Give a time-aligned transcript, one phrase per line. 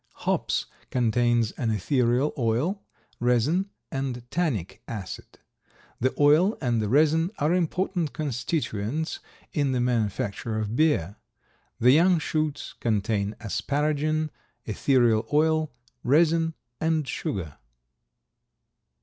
[0.25, 2.81] Hops contains an etherial oil,
[3.19, 5.37] resin and tannic acid.
[5.99, 9.19] The oil and the resin are important constituents
[9.53, 11.17] in the manufacture of beer.
[11.79, 14.31] The young shoots contain asparagin,
[14.65, 15.71] etherial oil,
[16.03, 17.57] resin and sugar.